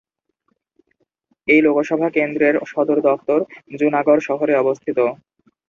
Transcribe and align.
এই 1.47 1.59
লোকসভা 1.63 2.07
কেন্দ্রের 2.15 2.55
সদর 2.65 2.97
দফতর 3.07 3.39
জুনাগড় 3.79 4.21
শহরে 4.27 4.53
অবস্থিত। 4.57 4.97